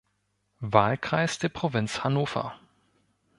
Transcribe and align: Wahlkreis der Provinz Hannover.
Wahlkreis 0.61 1.37
der 1.37 1.49
Provinz 1.49 2.03
Hannover. 2.03 2.59